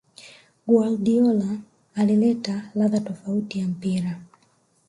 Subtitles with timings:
[0.69, 1.61] Guardiola
[1.95, 4.19] alileta ladha tofauti ya mpira